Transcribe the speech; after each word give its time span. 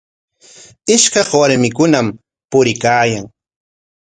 Ishkaq 0.95 1.29
warmikunam 1.39 2.07
puriykaayan. 2.49 3.25